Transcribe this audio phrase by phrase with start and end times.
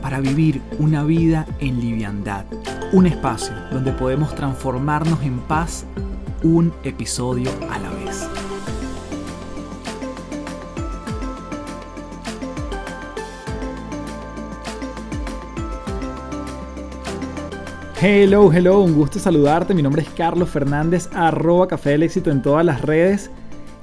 [0.00, 2.44] para vivir una vida en liviandad.
[2.92, 5.84] Un espacio donde podemos transformarnos en paz
[6.42, 8.28] un episodio a la vez.
[18.02, 19.74] Hello, hello, un gusto saludarte.
[19.74, 23.30] Mi nombre es Carlos Fernández, arroba Café del Éxito en todas las redes.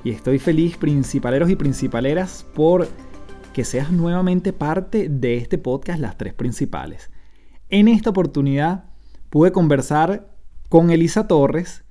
[0.04, 2.88] Y estoy feliz, principaleros y principaleras, por
[3.58, 7.10] que seas nuevamente parte de este podcast Las Tres Principales.
[7.70, 8.84] En esta oportunidad
[9.32, 10.30] pude conversar
[10.70, 11.84] con Elisa Torres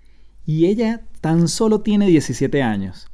[0.44, 3.08] y ella tan solo tiene 17 años.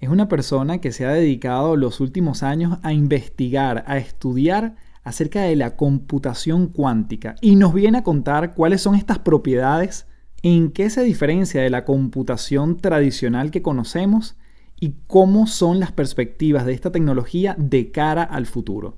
[0.00, 5.40] Es una persona que se ha dedicado los últimos años a investigar, a estudiar acerca
[5.40, 10.06] de la computación cuántica y nos viene a contar cuáles son estas propiedades,
[10.42, 14.36] en qué se diferencia de la computación tradicional que conocemos
[14.80, 18.96] y cómo son las perspectivas de esta tecnología de cara al futuro.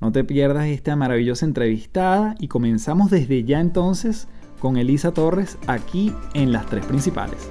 [0.00, 4.28] No te pierdas esta maravillosa entrevistada y comenzamos desde ya entonces
[4.60, 7.48] con Elisa Torres aquí en las tres principales.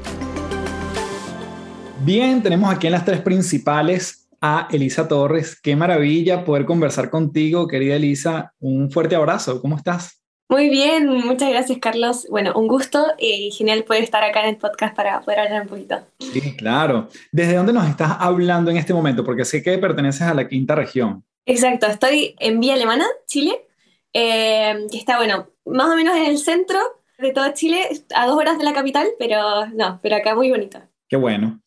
[2.06, 5.60] Bien, tenemos aquí en las tres principales a Elisa Torres.
[5.62, 8.54] Qué maravilla poder conversar contigo, querida Elisa.
[8.60, 9.62] Un fuerte abrazo.
[9.62, 10.23] ¿Cómo estás?
[10.54, 12.28] Muy bien, muchas gracias Carlos.
[12.30, 15.68] Bueno, un gusto y genial poder estar acá en el podcast para poder hablar un
[15.68, 16.06] poquito.
[16.20, 17.10] Sí, claro.
[17.32, 19.24] ¿Desde dónde nos estás hablando en este momento?
[19.24, 21.24] Porque sé que perteneces a la quinta región.
[21.48, 23.66] Exacto, estoy en Vía Alemana, Chile,
[24.14, 26.78] eh, que está, bueno, más o menos en el centro
[27.18, 30.80] de todo Chile, a dos horas de la capital, pero no, pero acá muy bonito.
[31.10, 31.64] Qué bueno.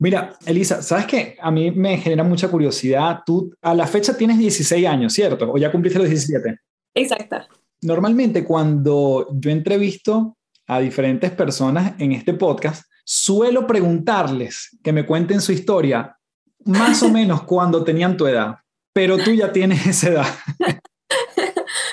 [0.00, 1.36] Mira, Elisa, ¿sabes qué?
[1.40, 3.20] A mí me genera mucha curiosidad.
[3.24, 5.52] Tú a la fecha tienes 16 años, ¿cierto?
[5.52, 6.56] ¿O ya cumpliste los 17?
[6.94, 7.46] Exacto
[7.82, 15.40] normalmente cuando yo entrevisto a diferentes personas en este podcast, suelo preguntarles que me cuenten
[15.40, 16.16] su historia
[16.64, 18.56] más o menos cuando tenían tu edad,
[18.92, 20.26] pero tú ya tienes esa edad.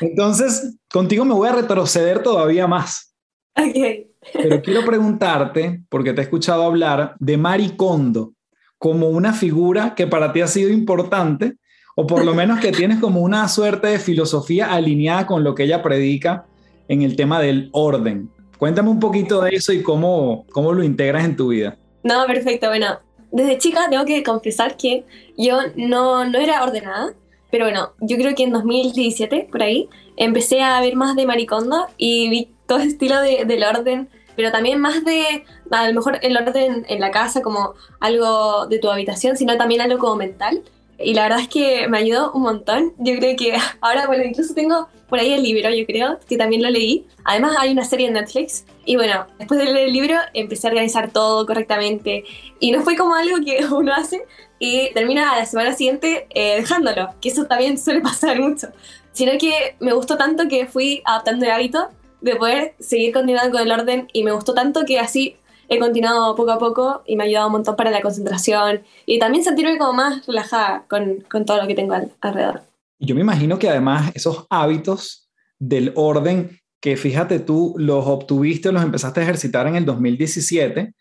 [0.02, 3.14] Entonces, contigo me voy a retroceder todavía más.
[3.56, 4.12] Okay.
[4.32, 8.34] Pero quiero preguntarte, porque te he escuchado hablar de Maricondo
[8.78, 11.58] como una figura que para ti ha sido importante
[12.00, 15.64] o por lo menos que tienes como una suerte de filosofía alineada con lo que
[15.64, 16.46] ella predica
[16.88, 18.30] en el tema del orden.
[18.58, 21.76] Cuéntame un poquito de eso y cómo, cómo lo integras en tu vida.
[22.04, 22.70] No, perfecto.
[22.70, 23.00] Bueno,
[23.34, 25.04] desde chica tengo que confesar que
[25.38, 27.16] yo no, no era ordenada,
[27.52, 31.88] pero bueno, yo creo que en 2017, por ahí, empecé a ver más de Maricondo
[31.98, 36.20] y vi todo ese estilo de, del orden, pero también más de, a lo mejor
[36.22, 40.64] el orden en la casa como algo de tu habitación, sino también algo como mental.
[41.02, 42.94] Y la verdad es que me ayudó un montón.
[42.98, 46.62] Yo creo que ahora, bueno, incluso tengo por ahí el libro, yo creo, que también
[46.62, 47.08] lo leí.
[47.24, 48.66] Además hay una serie en Netflix.
[48.86, 52.24] Y bueno, después de leer el libro empecé a organizar todo correctamente.
[52.60, 54.24] Y no fue como algo que uno hace
[54.60, 58.68] y termina a la semana siguiente eh, dejándolo, que eso también suele pasar mucho.
[59.14, 61.90] Sino que me gustó tanto que fui adaptando el hábito
[62.22, 65.38] de poder seguir continuando con el orden y me gustó tanto que así
[65.70, 69.20] he continuado poco a poco y me ha ayudado un montón para la concentración y
[69.20, 72.64] también sentirme como más relajada con, con todo lo que tengo alrededor.
[73.00, 75.30] Yo me imagino que además esos hábitos
[75.60, 80.94] del orden que fíjate tú los obtuviste, los empezaste a ejercitar en el 2017,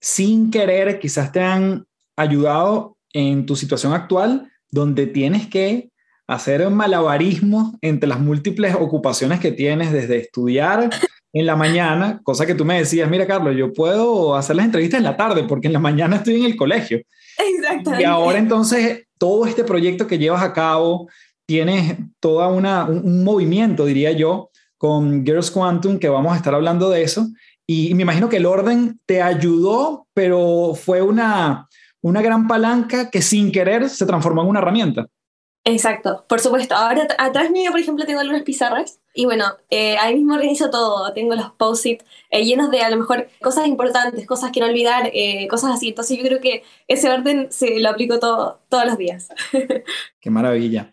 [0.00, 1.86] sin querer quizás te han
[2.16, 5.90] ayudado en tu situación actual donde tienes que
[6.26, 10.90] hacer malabarismo entre las múltiples ocupaciones que tienes desde estudiar
[11.34, 14.98] en la mañana, cosa que tú me decías, mira Carlos, yo puedo hacer las entrevistas
[14.98, 17.02] en la tarde porque en la mañana estoy en el colegio.
[17.36, 18.02] Exactamente.
[18.02, 21.08] Y ahora entonces todo este proyecto que llevas a cabo,
[21.44, 26.88] tienes toda una, un, movimiento, diría yo, con Girls Quantum, que vamos a estar hablando
[26.88, 27.26] de eso.
[27.66, 31.68] Y, y me imagino que el orden te ayudó, pero fue una,
[32.00, 35.08] una gran palanca que sin querer se transformó en una herramienta.
[35.66, 36.74] Exacto, por supuesto.
[36.74, 41.10] Ahora atrás mío, por ejemplo, tengo algunas pizarras y bueno, eh, ahí mismo organizo todo.
[41.14, 45.10] Tengo los post-it eh, llenos de a lo mejor cosas importantes, cosas que no olvidar,
[45.14, 45.88] eh, cosas así.
[45.88, 49.28] Entonces yo creo que ese orden se lo aplico todo, todos los días.
[50.20, 50.92] Qué maravilla.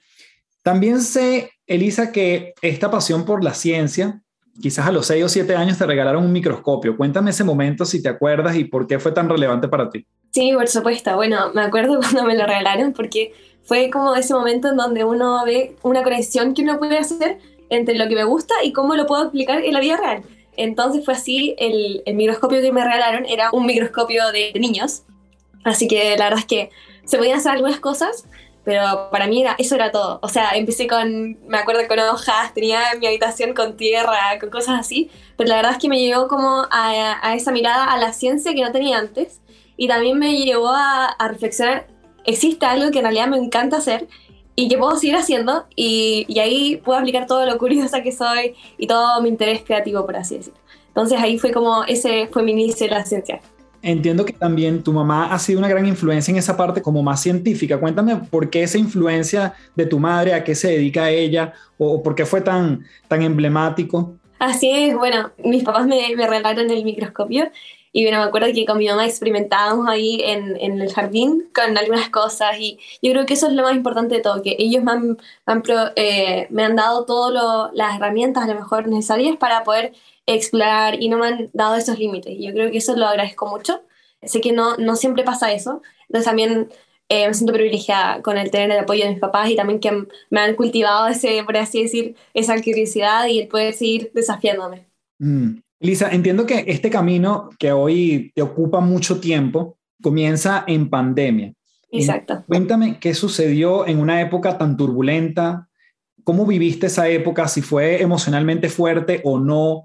[0.64, 4.22] También sé, Elisa, que esta pasión por la ciencia,
[4.62, 6.96] quizás a los 6 o 7 años te regalaron un microscopio.
[6.96, 10.06] Cuéntame ese momento si te acuerdas y por qué fue tan relevante para ti.
[10.32, 11.16] Sí, por supuesto.
[11.16, 13.34] Bueno, me acuerdo cuando me lo regalaron porque
[13.64, 17.40] fue como ese momento en donde uno ve una conexión que uno puede hacer
[17.70, 20.24] entre lo que me gusta y cómo lo puedo aplicar en la vida real.
[20.58, 25.04] Entonces fue así, el, el microscopio que me regalaron era un microscopio de, de niños,
[25.64, 26.70] así que la verdad es que
[27.06, 28.26] se podían hacer algunas cosas,
[28.66, 30.20] pero para mí era, eso era todo.
[30.22, 34.78] O sea, empecé con, me acuerdo con hojas, tenía mi habitación con tierra, con cosas
[34.78, 38.12] así, pero la verdad es que me llevó como a, a esa mirada a la
[38.12, 39.40] ciencia que no tenía antes
[39.78, 41.88] y también me llevó a, a, reflexionar,
[42.26, 44.08] existe algo que en realidad me encanta hacer
[44.56, 48.56] y que puedo seguir haciendo y, y ahí puedo aplicar todo lo curiosa que soy
[48.78, 50.60] y todo mi interés creativo, por así decirlo.
[50.88, 53.42] Entonces ahí fue como, ese fue mi inicio de la ciencia.
[53.82, 57.22] Entiendo que también tu mamá ha sido una gran influencia en esa parte como más
[57.22, 57.80] científica.
[57.80, 62.14] Cuéntame por qué esa influencia de tu madre, a qué se dedica ella o por
[62.14, 64.16] qué fue tan, tan emblemático.
[64.38, 67.50] Así es, bueno, mis papás me, me regalaron el microscopio
[67.94, 71.78] y bueno, me acuerdo que con mi mamá experimentábamos ahí en, en, el jardín con
[71.78, 74.84] algunas cosas y yo creo que eso es lo más importante de todo, que ellos
[74.84, 75.64] me han, me han,
[75.96, 79.94] eh, me han dado todas las herramientas a lo mejor necesarias para poder
[80.26, 82.38] explorar y no me han dado esos límites.
[82.40, 83.82] Yo creo que eso lo agradezco mucho.
[84.24, 86.70] Sé que no, no siempre pasa eso, entonces también
[87.10, 90.08] eh, me siento privilegiada con el tener el apoyo de mis papás y también que
[90.30, 94.86] me han cultivado ese, por así decir, esa curiosidad y el poder seguir desafiándome.
[95.20, 95.58] Mm.
[95.82, 101.54] Lisa, entiendo que este camino que hoy te ocupa mucho tiempo comienza en pandemia.
[101.92, 102.44] Exacto.
[102.48, 105.68] Cuéntame qué sucedió en una época tan turbulenta,
[106.24, 109.84] cómo viviste esa época, si fue emocionalmente fuerte o no,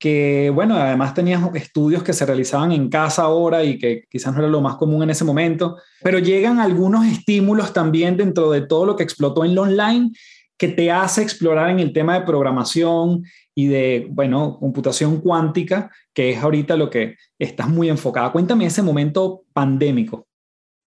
[0.00, 4.40] que bueno, además tenías estudios que se realizaban en casa ahora y que quizás no
[4.40, 8.86] era lo más común en ese momento, pero llegan algunos estímulos también dentro de todo
[8.86, 10.10] lo que explotó en lo online
[10.58, 13.22] que te hace explorar en el tema de programación
[13.58, 18.30] y de, bueno, computación cuántica, que es ahorita lo que estás muy enfocada.
[18.30, 20.28] Cuéntame ese momento pandémico.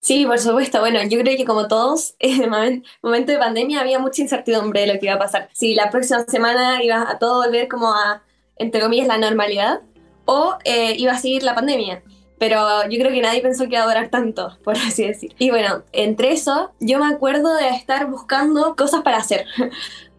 [0.01, 0.79] Sí, por supuesto.
[0.79, 4.93] Bueno, yo creo que como todos, en el momento de pandemia había mucha incertidumbre de
[4.95, 5.49] lo que iba a pasar.
[5.53, 8.23] Si la próxima semana iba a todo volver como a
[8.61, 9.81] entre comillas, la normalidad,
[10.27, 12.05] o eh, iba a seguir la pandemia.
[12.39, 15.35] Pero yo creo que nadie pensó que iba a durar tanto, por así decir.
[15.39, 19.47] Y bueno, entre eso, yo me acuerdo de estar buscando cosas para hacer.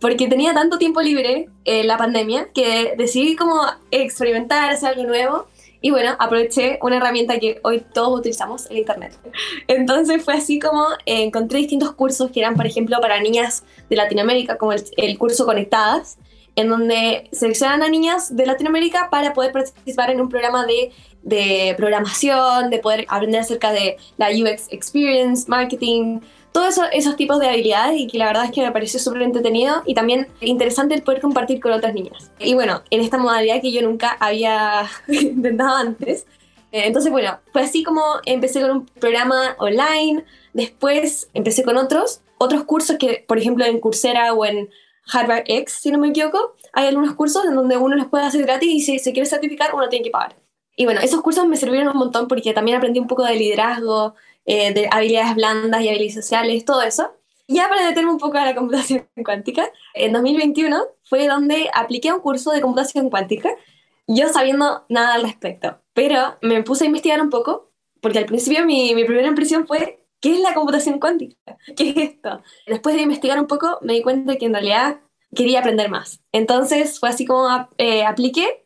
[0.02, 3.62] Porque tenía tanto tiempo libre en la pandemia que decidí como
[3.92, 5.46] experimentar, hacer algo nuevo.
[5.80, 9.18] Y bueno, aproveché una herramienta que hoy todos utilizamos, el Internet.
[9.68, 13.96] Entonces fue así como eh, encontré distintos cursos que eran, por ejemplo, para niñas de
[13.96, 16.18] Latinoamérica, como el, el curso Conectadas,
[16.56, 20.92] en donde seleccionan a niñas de Latinoamérica para poder participar en un programa de,
[21.24, 26.20] de programación, de poder aprender acerca de la UX Experience, marketing,
[26.52, 29.22] todos eso, esos tipos de habilidades y que la verdad es que me pareció súper
[29.22, 32.32] entretenido y también interesante el poder compartir con otras niñas.
[32.40, 36.26] Y bueno, en esta modalidad que yo nunca había intentado antes.
[36.72, 42.22] Eh, entonces, bueno, fue así como empecé con un programa online, después empecé con otros,
[42.38, 44.70] otros cursos que, por ejemplo, en Coursera o en
[45.12, 48.44] Harvard X, si no me equivoco, hay algunos cursos en donde uno los puede hacer
[48.44, 50.36] gratis y si se quiere certificar uno tiene que pagar.
[50.76, 54.16] Y bueno, esos cursos me sirvieron un montón porque también aprendí un poco de liderazgo,
[54.52, 57.16] eh, de habilidades blandas y habilidades sociales, todo eso.
[57.48, 62.20] Ya para detenerme un poco a la computación cuántica, en 2021 fue donde apliqué un
[62.20, 63.50] curso de computación cuántica,
[64.08, 67.72] yo sabiendo nada al respecto, pero me puse a investigar un poco,
[68.02, 71.38] porque al principio mi, primera impresión fue ¿qué es la computación cuántica?
[71.78, 72.44] ¿Qué es esto?
[72.68, 75.00] Después de investigar un poco, me di cuenta que en realidad
[75.34, 76.20] quería aprender más.
[76.34, 77.48] Entonces fue así como
[77.78, 78.66] eh, apliqué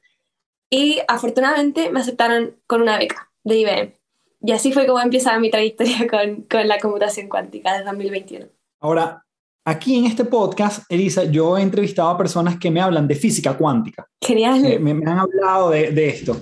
[0.71, 4.04] y afortunadamente me aceptaron con una beca de IBM.
[4.45, 8.45] Y así fue como empieza mi trayectoria con, con la computación cuántica de 2021.
[8.79, 9.23] Ahora,
[9.65, 13.57] aquí en este podcast, Elisa, yo he entrevistado a personas que me hablan de física
[13.57, 14.07] cuántica.
[14.21, 14.63] Genial.
[14.65, 16.41] Eh, me, me, han hablado de, de esto.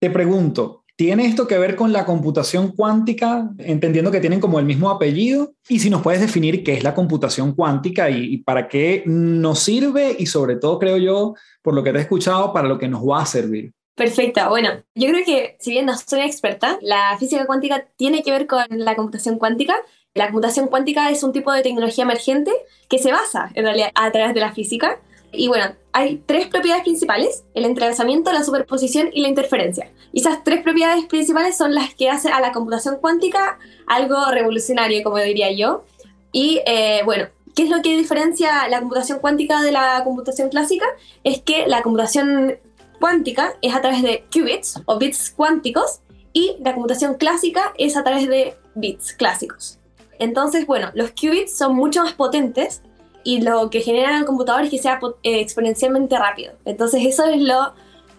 [0.00, 4.64] Te pregunto, ¿Tiene esto que ver con la computación cuántica, entendiendo que tienen como el
[4.64, 5.52] mismo apellido?
[5.68, 9.58] Y si nos puedes definir qué es la computación cuántica y, y, para qué nos
[9.58, 12.88] sirve y sobre todo, creo yo, por lo que te he escuchado, para lo que
[12.88, 13.74] nos va a servir.
[13.96, 14.48] Perfecto.
[14.48, 18.46] Bueno, yo creo que si bien no soy experta, la física cuántica tiene que ver
[18.46, 19.74] con la computación cuántica.
[20.14, 22.52] La computación cuántica es un tipo de tecnología emergente
[22.88, 25.00] que se basa en realidad a través de la física
[25.32, 29.90] y bueno, hay tres propiedades principales, el entrelazamiento, la superposición y la interferencia.
[30.12, 35.02] Y esas tres propiedades principales son las que hacen a la computación cuántica algo revolucionario,
[35.02, 35.84] como diría yo.
[36.32, 40.86] Y eh, bueno, ¿qué es lo que diferencia la computación cuántica de la computación clásica?
[41.24, 42.58] Es que la computación
[42.98, 46.00] cuántica es a través de qubits o bits cuánticos
[46.32, 49.78] y la computación clásica es a través de bits clásicos.
[50.18, 52.82] Entonces, bueno, los qubits son mucho más potentes
[53.24, 56.52] y lo que genera el computador es que sea eh, exponencialmente rápido.
[56.64, 57.74] Entonces eso es lo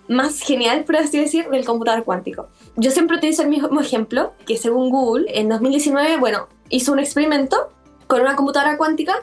[0.07, 2.49] más genial, por así decir, del computador cuántico.
[2.75, 7.69] Yo siempre utilizo el mismo ejemplo, que según Google, en 2019, bueno, hizo un experimento
[8.07, 9.15] con una computadora cuántica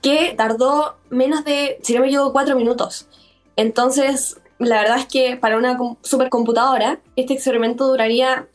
[0.00, 3.08] que tardó menos de, si no me equivoco, cuatro minutos.
[3.56, 8.48] Entonces, la verdad es que para una supercomputadora este experimento duraría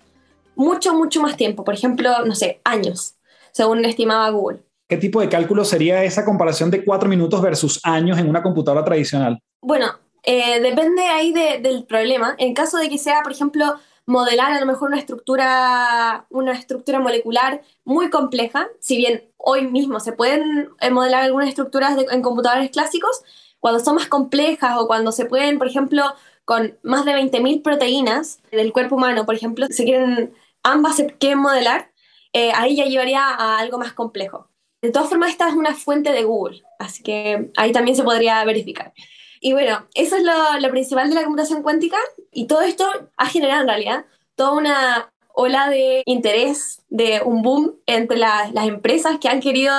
[0.56, 3.16] mucho, mucho más tiempo, por ejemplo, no sé, años,
[3.52, 4.64] según estimaba Google.
[4.88, 8.86] ¿Qué tipo de cálculo sería esa comparación de cuatro minutos versus años en una computadora
[8.86, 9.40] tradicional?
[9.62, 9.88] Bueno,
[10.24, 12.36] eh, depende ahí del problema.
[12.38, 17.00] En caso de que sea, por ejemplo, modelar a lo mejor una estructura, una estructura
[17.00, 22.72] molecular muy compleja, si bien hoy mismo se pueden eh, modelar algunas estructuras en computadores
[22.72, 23.22] clásicos,
[23.60, 26.04] cuando son más complejas o cuando se pueden, por ejemplo,
[26.46, 30.34] con más de 20.000 proteínas del cuerpo humano, por ejemplo, se quieren,
[30.64, 31.92] ambas se quieren modelar,
[32.34, 34.50] eh, ahí ya llevaría a algo más complejo.
[34.82, 38.44] De todas formas, esta es una fuente de Google, así que ahí también se podría
[38.46, 38.94] verificar.
[39.40, 41.98] Y bueno, eso es lo, principal de la computación cuántica
[42.32, 42.86] y todo esto
[43.18, 49.20] ha generado en realidad toda una ola de interés, de un boom entre las empresas
[49.20, 49.72] que han querido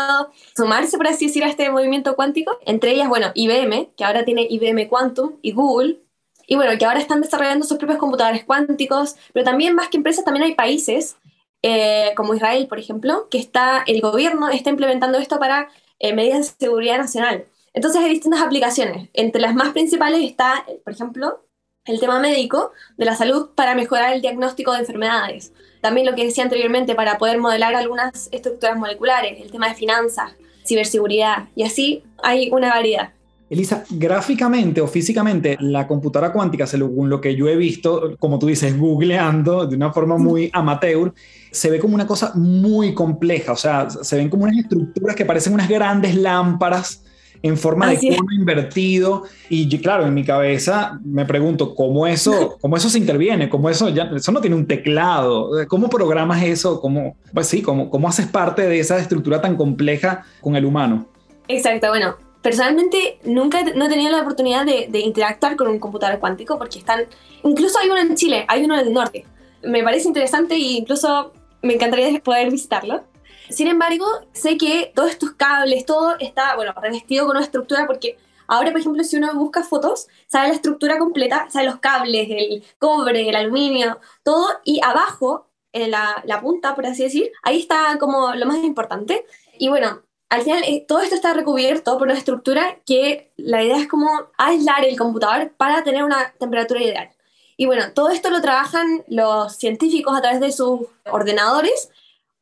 [0.57, 2.57] sumarse, por así decir, a este movimiento cuántico.
[2.65, 5.99] Entre ellas, bueno, IBM, que ahora tiene IBM Quantum, y Google,
[6.47, 10.25] y bueno, que ahora están desarrollando sus propios computadores cuánticos, pero también más que empresas,
[10.25, 11.17] también hay países
[11.63, 16.57] eh, como Israel, por ejemplo, que está, el gobierno está implementando esto para eh, medidas
[16.57, 17.47] de seguridad nacional.
[17.73, 19.11] Entonces hay distintas aplicaciones.
[19.13, 21.41] Entre las más principales está, por ejemplo,
[21.89, 25.53] el tema médico de la salud para mejorar el diagnóstico de enfermedades.
[25.81, 30.33] También lo que decía anteriormente, para poder modelar algunas estructuras moleculares, el tema de finanzas,
[30.67, 33.11] ciberseguridad, y así hay una variedad.
[33.51, 38.47] Elisa, gráficamente o físicamente, la computadora cuántica, según lo que yo he visto, como tú
[38.47, 41.15] dices, googleando de una forma muy amateur,
[41.51, 43.53] se ve como una cosa muy compleja.
[43.53, 47.05] O sea, se ven como unas estructuras que parecen unas grandes lámparas
[47.43, 49.25] en forma de cono invertido.
[49.49, 53.89] Y claro, en mi cabeza me pregunto cómo eso, cómo eso se interviene, cómo eso
[53.89, 55.51] ya, eso no tiene un teclado.
[55.69, 56.81] ¿Cómo programas eso?
[56.81, 61.07] ¿Cómo, pues sí, cómo, cómo haces parte de esa estructura tan compleja con el humano?
[61.49, 66.59] Exacto, bueno, personalmente nunca no he tenido la oportunidad de, interactuar con un computador cuántico
[66.59, 67.07] porque están,
[67.43, 69.25] incluso hay uno en Chile, hay uno en el norte.
[69.63, 73.03] Me parece interesante e incluso me encantaría poder visitarlo.
[73.51, 78.19] Sin embargo, sé que todos estos cables, todo está, bueno, revestido con una estructura porque
[78.47, 82.65] ahora, por ejemplo, si uno busca fotos, sale la estructura completa, sale los cables, el
[82.79, 87.97] cobre, el aluminio, todo, y abajo, en la, la punta, por así decir, ahí está
[87.99, 89.25] como lo más importante.
[89.59, 93.79] Y bueno, al final eh, todo esto está recubierto por una estructura que la idea
[93.79, 97.11] es como aislar el computador para tener una temperatura ideal.
[97.57, 101.91] Y bueno, todo esto lo trabajan los científicos a través de sus ordenadores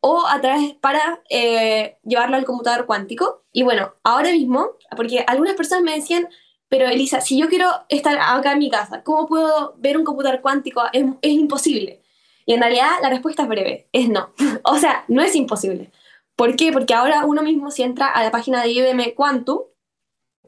[0.00, 3.44] o a través para eh, llevarlo al computador cuántico.
[3.52, 6.28] Y bueno, ahora mismo, porque algunas personas me decían,
[6.68, 10.40] pero Elisa, si yo quiero estar acá en mi casa, ¿cómo puedo ver un computador
[10.40, 10.82] cuántico?
[10.92, 12.02] Es, es imposible.
[12.44, 14.32] Y en realidad la respuesta es breve, es no.
[14.64, 15.90] o sea, no es imposible.
[16.36, 16.72] ¿Por qué?
[16.72, 19.60] Porque ahora uno mismo si entra a la página de IBM Quantum,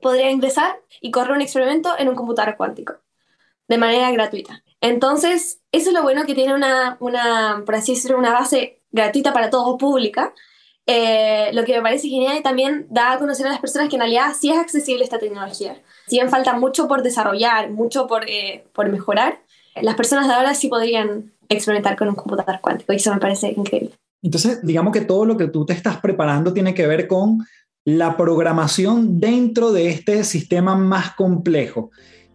[0.00, 2.94] podría ingresar y correr un experimento en un computador cuántico,
[3.66, 4.62] de manera gratuita.
[4.80, 9.32] Entonces, eso es lo bueno que tiene una, una por así decirlo, una base gratuita
[9.32, 10.34] para todo, pública,
[10.86, 13.96] eh, lo que me parece genial y también da a conocer a las personas que
[13.96, 15.82] en realidad sí es accesible esta tecnología.
[16.06, 19.40] Si bien falta mucho por desarrollar, mucho por, eh, por mejorar,
[19.82, 23.52] las personas de ahora sí podrían experimentar con un computador cuántico y eso me parece
[23.56, 23.90] increíble.
[24.22, 27.44] Entonces, digamos que todo lo que tú te estás preparando tiene que ver con
[27.84, 31.90] la programación dentro de este sistema más complejo.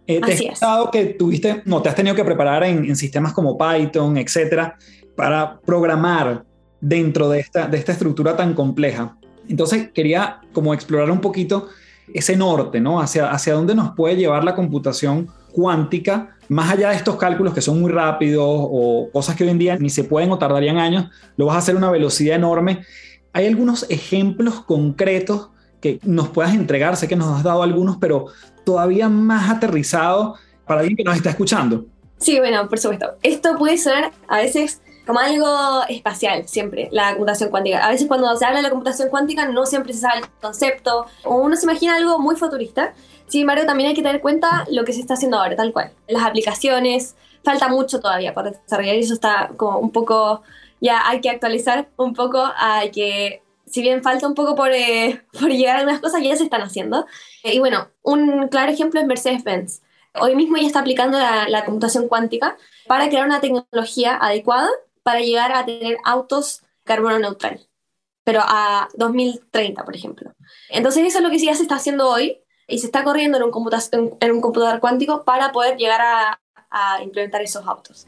[0.07, 4.17] Eh, te he que tuviste, no, te has tenido que preparar en, sistemas como Python,
[4.17, 4.77] etcétera,
[5.15, 6.45] para programar
[6.83, 9.15] dentro de esta, de esta estructura tan compleja.
[9.47, 11.69] Entonces, quería como explorar un poquito
[12.13, 12.99] ese norte, ¿no?
[12.99, 17.61] Hacia, hacia dónde nos puede llevar la computación cuántica, más allá de estos cálculos que
[17.61, 21.09] son muy rápidos o cosas que hoy en día ni se pueden o tardarían años,
[21.37, 22.83] lo vas a hacer a una velocidad enorme.
[23.31, 26.97] ¿Hay algunos ejemplos concretos que nos puedas entregar?
[26.97, 28.25] Sé que nos has dado algunos, pero
[28.65, 30.35] todavía más aterrizado
[30.67, 31.85] para alguien que nos está escuchando.
[32.17, 33.13] Sí, bueno, por supuesto.
[33.23, 37.85] Esto puede ser a veces como algo espacial, siempre, la computación cuántica.
[37.85, 41.05] A veces cuando se habla de la computación cuántica no siempre se sabe el concepto
[41.25, 42.93] o uno se imagina algo muy futurista.
[43.27, 45.73] Sin embargo, también hay que tener en cuenta lo que se está haciendo ahora, tal
[45.73, 45.91] cual.
[46.07, 50.41] Las aplicaciones, falta mucho todavía para desarrollar y eso está como un poco,
[50.79, 55.21] ya hay que actualizar un poco, hay que, si bien falta un poco por, eh,
[55.39, 57.05] por llegar a algunas cosas, ya se están haciendo.
[57.43, 59.81] y bueno, un claro ejemplo es Mercedes-Benz.
[60.15, 62.55] Hoy mismo ya está aplicando la, la computación cuántica
[62.87, 64.69] para crear una tecnología adecuada
[65.03, 67.67] para llegar a tener autos carbono neutral,
[68.23, 70.33] pero a 2030, por ejemplo.
[70.69, 73.43] Entonces eso es lo que ya se está haciendo hoy y se está corriendo en
[73.43, 78.07] un, en un computador cuántico para poder llegar a, a implementar esos autos.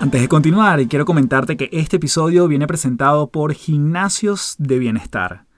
[0.00, 5.48] Antes de continuar, quiero comentarte que este episodio viene presentado por Gimnasios de Bienestar.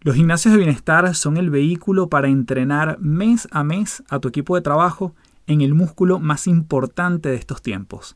[0.00, 4.54] Los gimnasios de bienestar son el vehículo para entrenar mes a mes a tu equipo
[4.54, 5.14] de trabajo
[5.46, 8.14] en el músculo más importante de estos tiempos,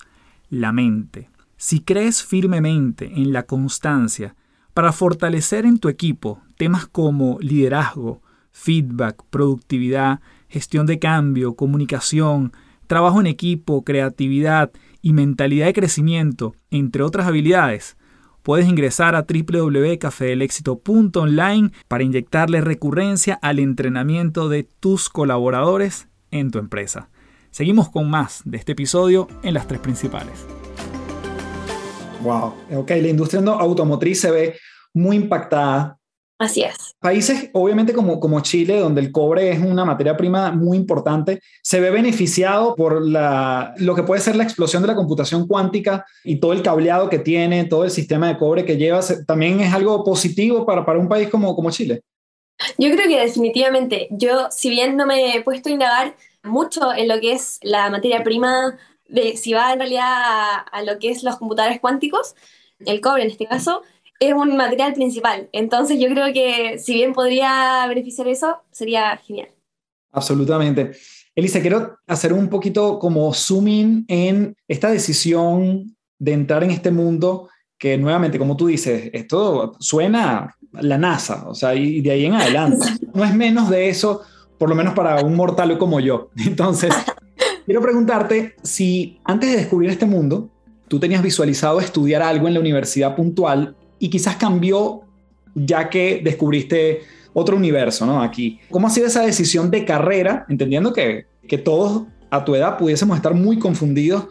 [0.51, 1.31] la mente.
[1.63, 4.35] Si crees firmemente en la constancia
[4.73, 12.55] para fortalecer en tu equipo temas como liderazgo, feedback, productividad, gestión de cambio, comunicación,
[12.87, 14.71] trabajo en equipo, creatividad
[15.03, 17.99] y mentalidad de crecimiento, entre otras habilidades,
[18.43, 27.11] puedes ingresar a www.cafedelexito.online para inyectarle recurrencia al entrenamiento de tus colaboradores en tu empresa.
[27.51, 30.47] Seguimos con más de este episodio en las tres principales.
[32.23, 34.57] Wow, ok, la industria automotriz se ve
[34.93, 36.01] muy impactada
[36.41, 36.97] Así es.
[37.01, 41.81] Países, obviamente como, como Chile, donde el cobre es una materia prima muy importante, se
[41.81, 46.41] ve beneficiado por la, lo que puede ser la explosión de la computación cuántica y
[46.41, 50.03] todo el cableado que tiene, todo el sistema de cobre que lleva, también es algo
[50.03, 52.01] positivo para, para un país como, como Chile.
[52.79, 57.07] Yo creo que definitivamente, yo si bien no me he puesto a indagar mucho en
[57.07, 58.79] lo que es la materia prima,
[59.11, 62.35] de si va en realidad a, a lo que es los computadores cuánticos,
[62.87, 63.83] el cobre en este caso,
[64.21, 65.49] es un material principal.
[65.53, 69.49] Entonces yo creo que si bien podría beneficiar eso, sería genial.
[70.13, 70.93] Absolutamente.
[71.35, 77.49] Elisa, quiero hacer un poquito como zooming en esta decisión de entrar en este mundo
[77.79, 82.35] que nuevamente, como tú dices, esto suena la NASA, o sea, y de ahí en
[82.35, 82.87] adelante.
[83.15, 84.23] No es menos de eso,
[84.57, 86.31] por lo menos para un mortal como yo.
[86.47, 86.95] Entonces,
[87.71, 90.51] quiero preguntarte si antes de descubrir este mundo,
[90.89, 95.03] tú tenías visualizado estudiar algo en la universidad puntual y quizás cambió
[95.55, 98.25] ya que descubriste otro universo, ¿no?
[98.25, 98.59] Aquí.
[98.73, 103.17] ¿Cómo ha sido esa decisión de carrera, entendiendo que, que todos a tu edad pudiésemos
[103.17, 104.25] estar muy confundidos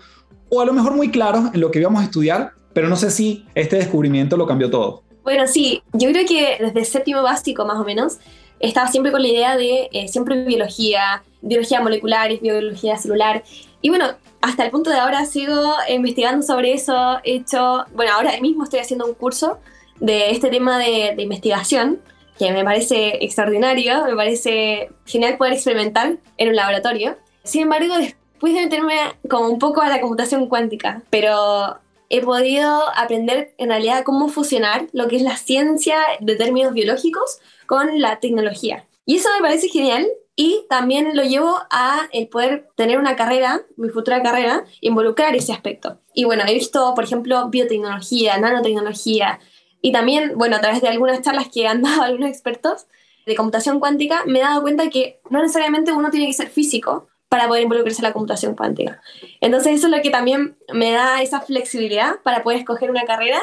[0.50, 3.10] o a lo mejor muy claros en lo que íbamos a estudiar, pero no sé
[3.10, 5.04] si este descubrimiento lo cambió todo?
[5.24, 8.18] Bueno, sí, yo creo que desde séptimo básico más o menos
[8.60, 13.44] estaba siempre con la idea de eh, siempre biología, biología molecular, biología celular.
[13.82, 14.08] Y bueno,
[14.42, 17.20] hasta el punto de ahora sigo investigando sobre eso.
[17.24, 19.60] He hecho, bueno, ahora mismo estoy haciendo un curso
[20.00, 22.00] de este tema de, de investigación
[22.38, 27.18] que me parece extraordinario, me parece genial poder experimentar en un laboratorio.
[27.44, 28.96] Sin embargo, después de meterme
[29.30, 31.78] como un poco a la computación cuántica, pero
[32.10, 37.40] he podido aprender en realidad cómo fusionar lo que es la ciencia de términos biológicos
[37.70, 38.88] con la tecnología.
[39.06, 43.62] Y eso me parece genial y también lo llevo a el poder tener una carrera,
[43.78, 46.02] mi futura carrera, involucrar ese aspecto.
[46.16, 49.40] Y bueno, he visto, por ejemplo, biotecnología, nanotecnología
[49.84, 52.88] y también, bueno, a través de algunas charlas que han dado algunos expertos
[53.28, 57.08] de computación cuántica, me he dado cuenta que no necesariamente uno tiene que ser físico
[57.28, 59.00] para poder involucrarse en la computación cuántica.
[59.42, 63.40] Entonces eso es lo que también me da esa flexibilidad para poder escoger una carrera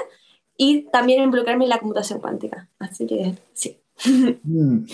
[0.57, 2.69] y también involucrarme en la computación cuántica.
[2.81, 3.79] Así que sí.
[4.42, 4.85] Mm.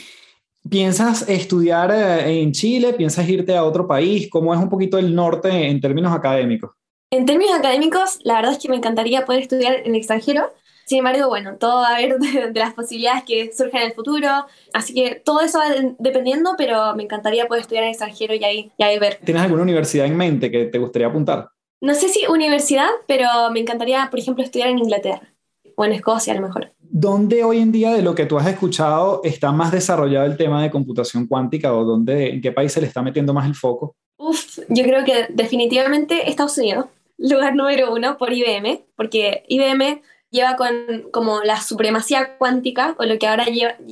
[0.69, 2.93] ¿Piensas estudiar eh, en Chile?
[2.93, 4.29] ¿Piensas irte a otro país?
[4.31, 6.71] ¿Cómo es un poquito el norte en términos académicos?
[7.11, 10.53] En términos académicos, la verdad es que me encantaría poder estudiar en el extranjero.
[10.87, 12.19] Sin embargo, bueno, todo va a ver
[12.53, 14.29] de, las posibilidades que surgen en el futuro.
[14.73, 15.67] Así que todo eso va
[15.99, 19.19] dependiendo, pero me encantaría poder estudiar en el extranjero y ahí, y ahí ver.
[19.25, 21.49] ¿Tienes alguna universidad en mente que te gustaría apuntar?
[21.81, 25.29] No sé si universidad, pero me encantaría, por ejemplo, estudiar en Inglaterra
[25.77, 26.73] o en Escocia a lo mejor.
[26.95, 30.63] ¿Dónde hoy en día de lo que tú has escuchado está más desarrollado el tema
[30.63, 33.97] de computación cuántica o dónde, en qué país se le está metiendo más el foco?
[34.19, 36.85] Uf, yo creo que definitivamente Estados Unidos,
[37.17, 43.19] lugar número uno por IBM, porque IBM lleva con como la supremacía cuántica, o lo
[43.19, 43.47] que ahora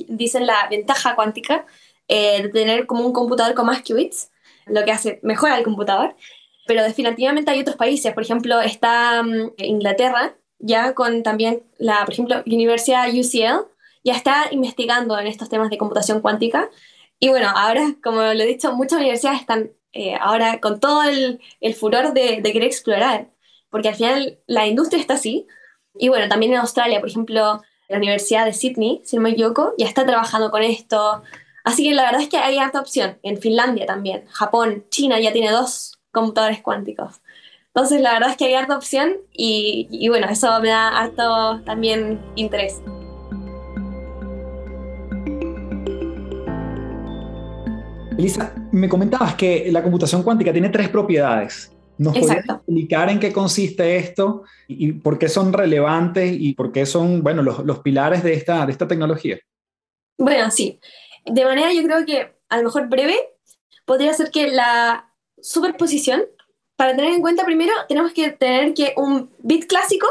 [0.07, 1.65] dicen la ventaja cuántica,
[2.07, 4.29] eh, de tener como un computador con más qubits,
[4.67, 6.15] lo que hace mejora el computador.
[6.67, 12.13] Pero definitivamente hay otros países, por ejemplo, está mm, Inglaterra, ya con también la, por
[12.13, 13.67] ejemplo, Universidad UCL,
[14.03, 16.69] ya está investigando en estos temas de computación cuántica.
[17.19, 21.41] Y bueno, ahora, como lo he dicho, muchas universidades están eh, ahora con todo el,
[21.59, 23.29] el furor de, de, querer explorar,
[23.69, 25.47] porque al final la industria está así.
[25.95, 29.73] Y bueno, también en Australia, por ejemplo, la Universidad de Sydney, si no me equivoco,
[29.77, 31.23] ya está trabajando con esto.
[31.63, 33.19] Así que la verdad es que hay harta opción.
[33.21, 37.21] En Finlandia también, Japón, China ya tiene dos computadores cuánticos.
[37.73, 42.19] Entonces, la verdad es que hay harta opción y, bueno, eso me da harto también
[42.35, 42.81] interés.
[48.17, 51.71] Elisa, me comentabas que la computación cuántica tiene tres propiedades.
[51.97, 56.85] ¿Nos puedes explicar en qué consiste esto y por qué son relevantes y por qué
[56.85, 59.39] son, bueno, los, los, pilares de esta, de esta tecnología?
[60.17, 60.79] Bueno, sí.
[61.25, 63.15] De manera, yo creo que a lo mejor breve,
[63.85, 66.23] podría ser que la superposición
[66.81, 70.07] para tener en cuenta primero, tenemos que tener que un bit clásico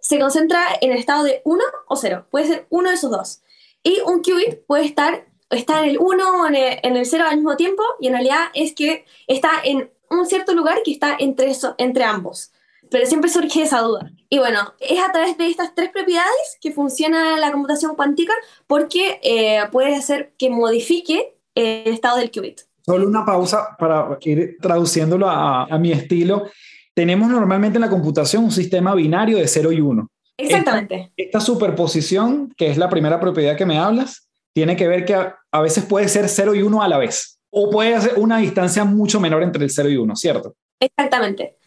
[0.00, 2.26] se concentra en el estado de 1 o 0.
[2.30, 3.40] Puede ser uno de esos dos.
[3.82, 6.54] Y un qubit puede estar está en el 1 o en
[6.94, 10.82] el, 0 al mismo tiempo y en realidad es que está en un cierto lugar
[10.84, 12.52] que está entre, eso, entre ambos.
[12.90, 14.12] Pero siempre surge esa duda.
[14.28, 18.34] Y bueno, es a través de estas tres propiedades que funciona la computación cuántica
[18.66, 22.60] porque eh, puede hacer que modifique el estado del qubit.
[22.90, 26.50] Solo una pausa para ir traduciéndolo a, a mi estilo.
[26.92, 30.10] Tenemos normalmente en la computación un sistema binario de 0 y 1.
[30.36, 30.94] Exactamente.
[30.96, 35.14] Esta, esta, superposición, que es la primera propiedad que me hablas, tiene que ver que
[35.14, 37.38] a, a, veces puede ser 0 y 1 a la vez.
[37.50, 40.56] O puede ser una distancia mucho menor entre el 0 y 1, ¿cierto?
[40.80, 41.58] Exactamente.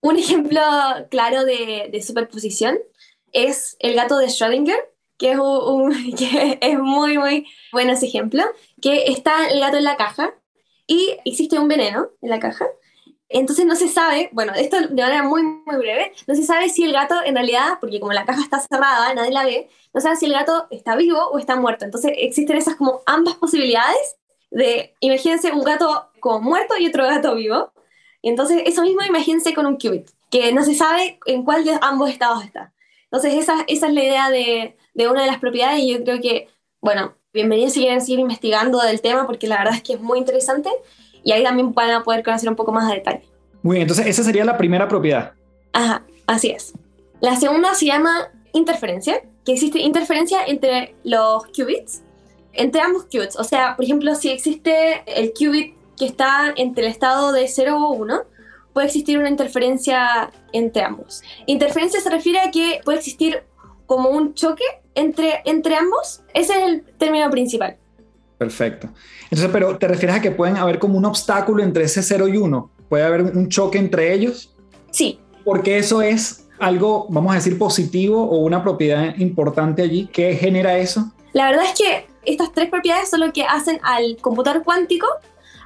[0.00, 0.60] Un ejemplo
[1.08, 2.80] claro de, de superposición
[3.30, 4.80] es el gato de Schrödinger,
[5.18, 8.42] que es, un, un, que es muy, muy bueno ese ejemplo,
[8.82, 10.34] que está el gato en la caja
[10.86, 12.66] y existe un veneno en la caja.
[13.28, 16.84] Entonces no se sabe, bueno, esto de manera muy, muy breve, no se sabe si
[16.84, 20.16] el gato en realidad, porque como la caja está cerrada, nadie la ve, no sabe
[20.16, 21.84] si el gato está vivo o está muerto.
[21.84, 24.16] Entonces existen esas como ambas posibilidades
[24.50, 27.72] de, imagínense un gato como muerto y otro gato vivo.
[28.22, 31.76] Y entonces eso mismo imagínense con un qubit, que no se sabe en cuál de
[31.80, 32.72] ambos estados está.
[33.04, 36.20] Entonces esa, esa es la idea de, de una de las propiedades y yo creo
[36.20, 36.48] que,
[36.80, 40.18] bueno, bienvenidos si quieren seguir investigando del tema porque la verdad es que es muy
[40.20, 40.70] interesante
[41.24, 43.28] y ahí también van a poder conocer un poco más de detalle.
[43.62, 45.32] Muy bien, entonces esa sería la primera propiedad.
[45.72, 46.74] Ajá, así es.
[47.20, 52.02] La segunda se llama interferencia, que existe interferencia entre los qubits,
[52.52, 53.36] entre ambos qubits.
[53.36, 57.76] O sea, por ejemplo, si existe el qubit que está entre el estado de 0
[57.76, 58.22] o 1,
[58.72, 61.22] puede existir una interferencia entre ambos.
[61.46, 63.42] Interferencia se refiere a que puede existir
[63.86, 64.64] como un choque
[64.94, 66.22] entre, entre ambos.
[66.32, 67.76] Ese es el término principal.
[68.38, 68.88] Perfecto.
[69.24, 72.36] Entonces, pero ¿te refieres a que pueden haber como un obstáculo entre ese 0 y
[72.36, 72.70] 1?
[72.88, 74.54] ¿Puede haber un choque entre ellos?
[74.90, 75.18] Sí.
[75.44, 80.08] Porque eso es algo, vamos a decir, positivo o una propiedad importante allí.
[80.12, 81.12] ¿Qué genera eso?
[81.32, 85.06] La verdad es que estas tres propiedades son lo que hacen al computador cuántico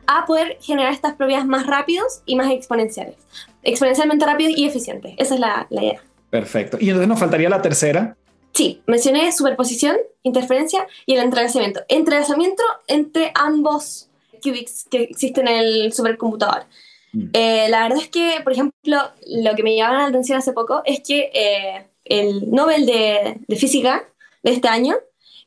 [0.07, 3.17] a poder generar estas propiedades más rápidos y más exponenciales.
[3.62, 5.14] Exponencialmente rápidos y eficientes.
[5.19, 6.03] Esa es la, la idea.
[6.31, 6.79] Perfecto.
[6.81, 8.17] Y entonces nos faltaría la tercera.
[8.53, 11.81] Sí, mencioné superposición, interferencia y el entrelazamiento.
[11.89, 14.09] Entrelazamiento entre ambos
[14.43, 16.65] qubits que existen en el supercomputador.
[17.13, 17.31] Mm.
[17.33, 20.83] Eh, la verdad es que, por ejemplo, lo que me llamaba la atención hace poco
[20.85, 24.09] es que eh, el Nobel de, de, Física
[24.43, 24.97] de este año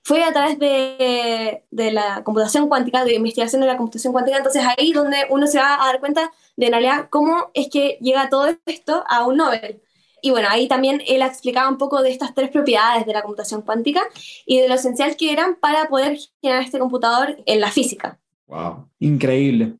[0.04, 4.38] fue a través de, de, la computación cuántica, de investigación de la computación cuántica.
[4.38, 7.98] Entonces ahí donde uno se va a dar cuenta de en realidad cómo es que
[8.02, 9.82] llega todo esto a un Nobel.
[10.22, 13.62] Y bueno, ahí también él explicaba un poco de estas tres propiedades de la computación
[13.62, 14.02] cuántica
[14.46, 18.20] y de lo esencial que eran para poder generar este computador en la física.
[18.48, 18.88] ¡Wow!
[19.00, 19.76] Increíble.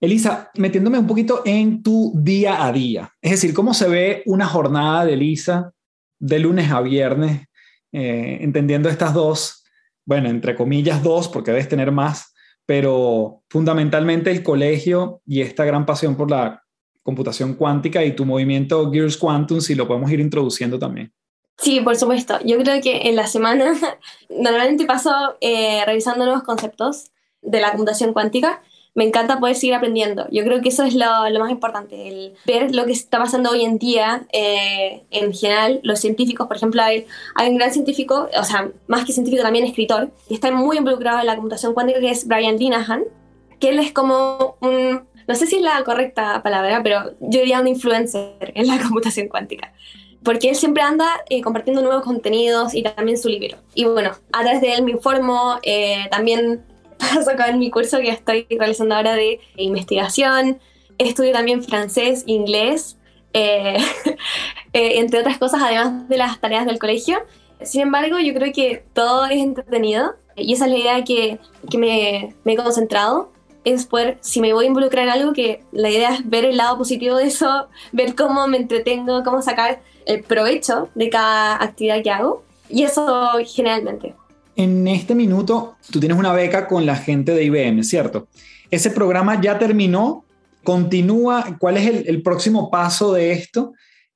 [0.00, 4.46] Elisa, metiéndome un poquito en tu día a día, es decir, ¿cómo se ve una
[4.46, 5.72] jornada de Elisa
[6.18, 7.46] de lunes a viernes,
[7.92, 9.64] eh, entendiendo estas dos,
[10.04, 12.32] bueno, entre comillas dos, porque debes tener más,
[12.64, 16.61] pero fundamentalmente el colegio y esta gran pasión por la
[17.02, 21.12] computación cuántica y tu movimiento Gears Quantum, si lo podemos ir introduciendo también.
[21.58, 22.38] Sí, por supuesto.
[22.44, 23.74] Yo creo que en la semana
[24.30, 27.10] normalmente paso eh, revisando nuevos conceptos
[27.40, 28.62] de la computación cuántica.
[28.94, 30.26] Me encanta poder seguir aprendiendo.
[30.30, 33.50] Yo creo que eso es lo, lo más importante, el ver lo que está pasando
[33.50, 35.80] hoy en día eh, en general.
[35.82, 39.64] Los científicos, por ejemplo, hay, hay un gran científico, o sea, más que científico también
[39.64, 43.04] escritor, y está muy involucrado en la computación cuántica, que es Brian Dinahan,
[43.60, 47.58] que él es como un no sé si es la correcta palabra, pero yo diría
[47.58, 49.72] un influencer en la computación cuántica.
[50.22, 53.56] Porque él siempre anda eh, compartiendo nuevos contenidos y también su libro.
[53.74, 56.62] Y bueno, a través de él me informo, eh, también
[56.98, 60.60] paso con mi curso que estoy realizando ahora de investigación,
[60.98, 62.98] estudio también francés, inglés,
[63.32, 63.78] eh,
[64.72, 67.18] entre otras cosas, además de las tareas del colegio.
[67.62, 71.38] Sin embargo, yo creo que todo es entretenido y esa es la idea que,
[71.70, 73.31] que me, me he concentrado
[73.64, 76.56] es poder, si me voy a involucrar en algo, que la idea es ver el
[76.56, 82.02] lado positivo de eso, ver cómo me entretengo, cómo sacar el provecho de cada actividad
[82.02, 82.42] que hago.
[82.68, 84.14] Y eso generalmente.
[84.56, 88.28] En este minuto, tú tienes una beca con la gente de IBM, ¿cierto?
[88.70, 90.24] Ese programa ya terminó,
[90.64, 93.72] continúa, ¿cuál es el, el próximo paso de esto?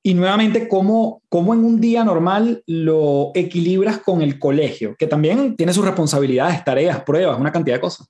[0.07, 4.95] Y nuevamente, ¿cómo, ¿cómo en un día normal lo equilibras con el colegio?
[4.97, 8.07] Que también tiene sus responsabilidades, tareas, pruebas, una cantidad de cosas.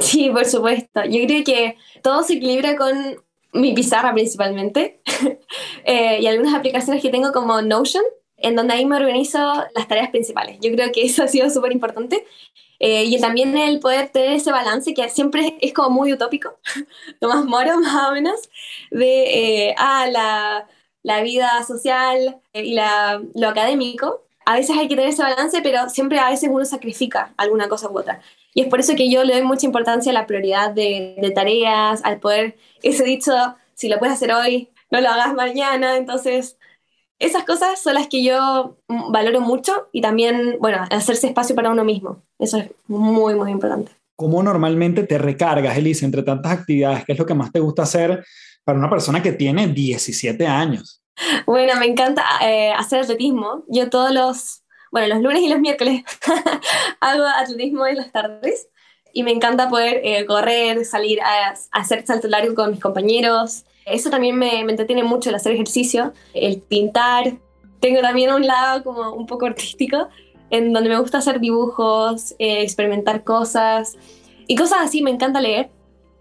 [0.00, 1.04] Sí, por supuesto.
[1.04, 5.00] Yo creo que todo se equilibra con mi pizarra principalmente
[5.84, 8.04] eh, y algunas aplicaciones que tengo como Notion,
[8.36, 9.38] en donde ahí me organizo
[9.74, 10.58] las tareas principales.
[10.60, 12.26] Yo creo que eso ha sido súper importante.
[12.80, 16.58] Eh, y también el poder tener ese balance que siempre es como muy utópico,
[17.20, 18.48] más Moro más o menos,
[18.92, 20.68] de eh, ah, la,
[21.02, 24.22] la, vida social y la, lo académico.
[24.46, 27.88] A veces hay que tener ese balance, pero siempre a veces uno sacrifica alguna cosa
[27.88, 28.22] u otra.
[28.54, 31.30] Y es por eso que yo le doy mucha importancia a la prioridad de, de
[31.30, 33.32] tareas, al poder, ese dicho,
[33.74, 35.96] si lo puedes hacer hoy, no lo hagas mañana.
[35.96, 36.58] Entonces,
[37.18, 41.84] esas cosas son las que yo valoro mucho y también, bueno, hacerse espacio para uno
[41.84, 42.22] mismo.
[42.38, 43.92] Eso es muy, muy importante.
[44.16, 47.04] ¿Cómo normalmente te recargas, Elise, entre tantas actividades?
[47.04, 48.24] ¿Qué es lo que más te gusta hacer
[48.64, 51.02] para una persona que tiene 17 años?
[51.46, 53.64] Bueno, me encanta eh, hacer atletismo.
[53.68, 56.02] Yo todos los, bueno, los lunes y los miércoles
[57.00, 58.68] hago atletismo en las tardes
[59.12, 63.64] y me encanta poder eh, correr, salir a, a, hacer salto largo con mis compañeros,
[63.90, 67.38] eso también me, me entretiene mucho el hacer ejercicio, el pintar.
[67.80, 70.08] Tengo también un lado como un poco artístico,
[70.50, 73.96] en donde me gusta hacer dibujos, eh, experimentar cosas
[74.46, 75.02] y cosas así.
[75.02, 75.70] Me encanta leer,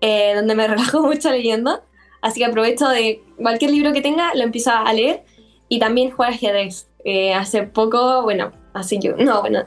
[0.02, 1.82] eh, donde me relajo mucho leyendo.
[2.22, 5.24] Así que aprovecho de cualquier libro que tenga, lo empiezo a leer
[5.70, 6.88] y también jugar ajedrez.
[7.10, 9.64] Eh, hace poco, bueno, hace yo, no, bueno,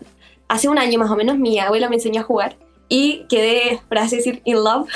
[0.46, 3.96] hace un año más o menos mi abuela me enseñó a jugar y quedé, por
[3.96, 4.87] así decir, in love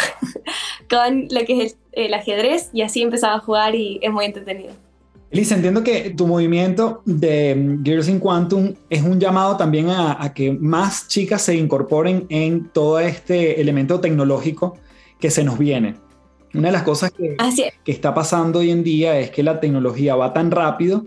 [0.91, 4.75] con lo que es el, ajedrez y así empezaba a jugar y es muy entretenido.
[5.31, 10.53] Elisa, entiendo que tu movimiento de Girls in Quantum es un llamado también a, que
[10.53, 14.77] más chicas se incorporen en todo este elemento tecnológico
[15.19, 15.95] que se nos viene.
[16.53, 17.39] Una de las cosas que,
[17.83, 21.07] que está pasando hoy en día es que la tecnología va tan rápido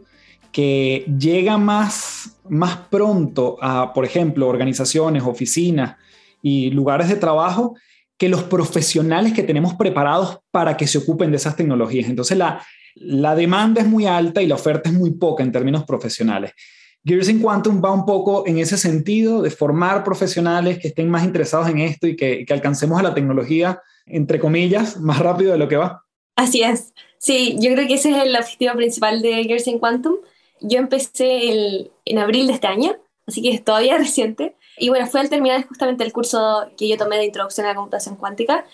[0.52, 5.96] que llega más, más pronto a, por ejemplo, organizaciones, oficinas,
[6.42, 7.76] y lugares de trabajo
[8.18, 12.10] que los profesionales que tenemos preparados para que se ocupen de esas tecnologías.
[12.10, 15.84] Entonces la, la demanda es muy alta y la oferta es muy poca en términos
[15.84, 16.54] profesionales.
[17.04, 21.24] Gears in Quantum va un poco en ese sentido de formar profesionales que estén más
[21.24, 25.58] interesados en esto y que, que alcancemos a la tecnología, entre comillas, más rápido de
[25.58, 26.04] lo que va.
[26.36, 26.94] Así es.
[27.20, 30.16] Sí, yo creo que ese es el objetivo principal de Gears in Quantum.
[30.62, 34.56] Yo empecé el, en abril de este año, así que es todavía reciente.
[34.78, 37.76] Y bueno, fue al terminar justamente el curso que yo tomé de introducción a la
[37.76, 38.66] computación cuántica.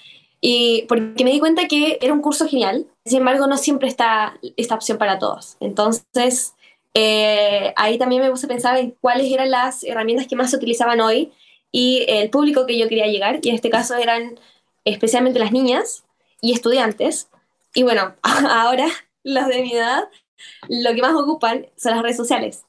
[0.42, 4.38] Y porque me di cuenta que era un curso genial, sin embargo no siempre está
[4.58, 5.56] esta opción para todos.
[5.62, 6.54] Entonces,
[6.94, 10.58] eh, ahí también me puse a pensar en cuáles eran las herramientas que más se
[10.58, 11.32] utilizaban hoy
[11.72, 14.40] y el público que yo quería llegar, y en este caso eran
[14.86, 16.04] especialmente las niñas
[16.40, 17.30] y estudiantes.
[17.74, 18.88] Y bueno, ahora
[19.24, 20.04] los de mi edad,
[20.70, 22.66] lo que más ocupan son las redes sociales.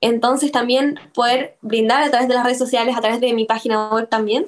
[0.00, 3.90] Entonces también poder brindar a través de las redes sociales, a través de mi página
[3.90, 4.46] web también,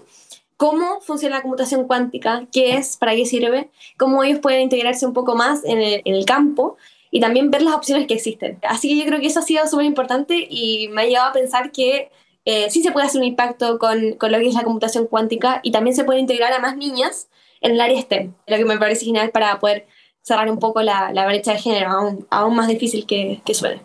[0.56, 5.12] cómo funciona la computación cuántica, qué es, para qué sirve, cómo ellos pueden integrarse un
[5.12, 6.76] poco más en el, campo
[7.10, 8.58] y también ver las opciones que existen.
[8.62, 11.32] Así que yo creo que eso ha sido súper importante y me ha llevado a
[11.32, 12.10] pensar que
[12.44, 15.60] eh, sí se puede hacer un impacto con, con, lo que es la computación cuántica
[15.62, 17.28] y también se puede integrar a más niñas
[17.60, 19.86] en el área STEM, lo que me parece genial para poder
[20.22, 23.80] cerrar un poco la, brecha de género, aún, más difícil que, que suele.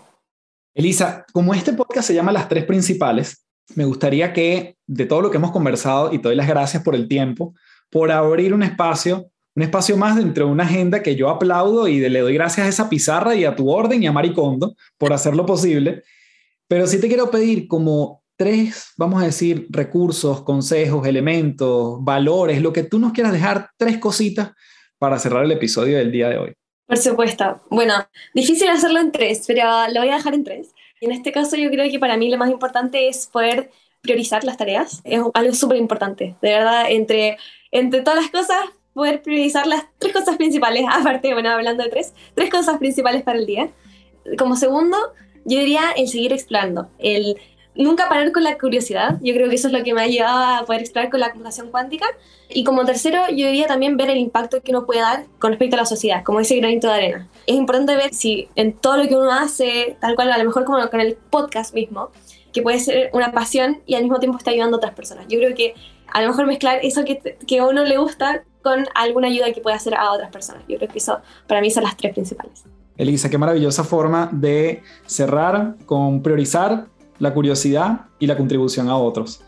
[0.75, 3.45] Elisa, como este podcast se llama Las Tres Principales,
[3.75, 6.95] me gustaría que de todo lo que hemos conversado, y te doy las gracias por
[6.95, 7.53] el tiempo,
[7.89, 11.99] por abrir un espacio, un espacio más dentro de una agenda que yo aplaudo y
[11.99, 15.45] le doy gracias a esa pizarra y a tu orden y a Maricondo por hacerlo
[15.45, 16.03] posible.
[16.67, 22.71] Pero sí te quiero pedir como tres, vamos a decir, recursos, consejos, elementos, valores, lo
[22.71, 24.51] que tú nos quieras dejar, tres cositas
[24.99, 26.53] para cerrar el episodio del día de hoy.
[26.87, 27.61] Por supuesto.
[27.69, 27.93] Bueno,
[28.33, 30.73] difícil hacerlo en tres, pero lo voy a dejar en tres.
[31.01, 33.69] En este caso yo creo que para mí lo más importante es poder
[34.01, 35.01] priorizar las tareas.
[35.03, 36.35] Es algo súper importante.
[36.41, 37.37] De verdad, entre,
[37.71, 38.57] entre todas las cosas,
[38.93, 43.37] poder priorizar las tres cosas principales, aparte, bueno, hablando de tres, tres cosas principales para
[43.37, 43.69] el día.
[44.37, 44.97] Como segundo,
[45.45, 47.37] yo diría el seguir explorando, el
[47.77, 49.17] nunca parar con la curiosidad.
[49.21, 51.29] Yo creo que eso es lo que me ha llevado a poder explorar con la
[51.31, 52.05] computación cuántica.
[52.49, 55.75] Y como tercero, yo diría también ver el impacto que uno puede dar con respecto
[55.75, 57.27] a la sociedad, como ese granito de arena.
[57.45, 60.65] Es importante ver si en todo lo que uno hace, tal cual a lo mejor
[60.65, 62.09] como con el podcast mismo,
[62.53, 65.25] que puede ser una pasión y al mismo tiempo está ayudando a otras personas.
[65.27, 65.75] Yo creo que
[66.11, 69.61] a lo mejor mezclar eso que, que a uno le gusta con alguna ayuda que
[69.61, 70.63] puede hacer a otras personas.
[70.67, 72.63] Yo creo que eso para mí son las tres principales.
[72.97, 76.87] Elisa, qué maravillosa forma de cerrar con priorizar
[77.19, 79.41] la curiosidad y la contribución a otros.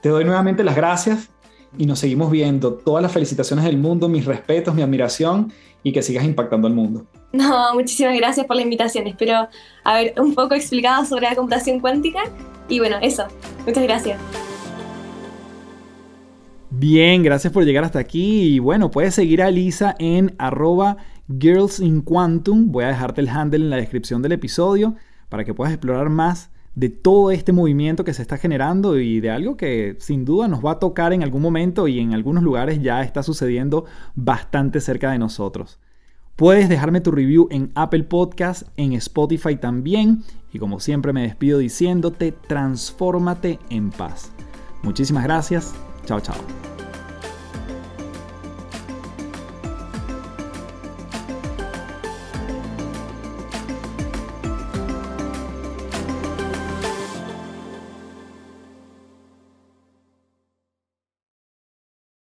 [0.00, 1.30] Te doy nuevamente las gracias
[1.78, 2.74] y nos seguimos viendo.
[2.74, 7.06] Todas las felicitaciones del mundo, mis respetos, mi admiración y que sigas impactando al mundo.
[7.32, 9.06] No, muchísimas gracias por la invitación.
[9.06, 9.48] Espero
[9.84, 12.20] haber un poco explicado sobre la computación cuántica
[12.66, 13.24] y bueno, eso.
[13.66, 14.18] Muchas gracias.
[16.70, 20.96] Bien, gracias por llegar hasta aquí y bueno, puedes seguir a Lisa en arroba
[21.28, 22.72] Girls in Quantum.
[22.72, 24.94] Voy a dejarte el handle en la descripción del episodio
[25.28, 29.30] para que puedas explorar más de todo este movimiento que se está generando y de
[29.30, 32.80] algo que sin duda nos va a tocar en algún momento y en algunos lugares
[32.80, 35.80] ya está sucediendo bastante cerca de nosotros.
[36.36, 41.58] Puedes dejarme tu review en Apple Podcast, en Spotify también y como siempre me despido
[41.58, 44.30] diciéndote, transfórmate en paz.
[44.82, 45.74] Muchísimas gracias,
[46.06, 46.75] Chao, chao.